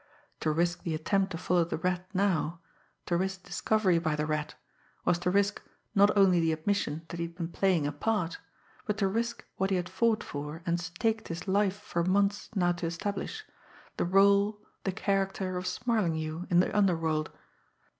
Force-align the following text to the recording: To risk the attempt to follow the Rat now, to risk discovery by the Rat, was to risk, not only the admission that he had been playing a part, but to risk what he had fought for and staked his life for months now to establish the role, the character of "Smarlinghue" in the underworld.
To 0.39 0.49
risk 0.49 0.81
the 0.81 0.95
attempt 0.95 1.29
to 1.31 1.37
follow 1.37 1.63
the 1.63 1.77
Rat 1.77 2.07
now, 2.11 2.59
to 3.05 3.15
risk 3.15 3.43
discovery 3.45 3.99
by 3.99 4.15
the 4.15 4.25
Rat, 4.25 4.55
was 5.05 5.19
to 5.19 5.29
risk, 5.29 5.61
not 5.93 6.09
only 6.17 6.39
the 6.39 6.51
admission 6.53 7.05
that 7.09 7.19
he 7.19 7.27
had 7.27 7.35
been 7.35 7.49
playing 7.51 7.85
a 7.85 7.91
part, 7.91 8.39
but 8.87 8.97
to 8.97 9.07
risk 9.07 9.45
what 9.57 9.69
he 9.69 9.75
had 9.75 9.87
fought 9.87 10.23
for 10.23 10.63
and 10.65 10.79
staked 10.79 11.27
his 11.27 11.47
life 11.47 11.77
for 11.79 12.03
months 12.03 12.49
now 12.55 12.71
to 12.71 12.87
establish 12.87 13.45
the 13.97 14.05
role, 14.05 14.59
the 14.85 14.91
character 14.91 15.55
of 15.55 15.67
"Smarlinghue" 15.67 16.47
in 16.49 16.61
the 16.61 16.75
underworld. 16.75 17.29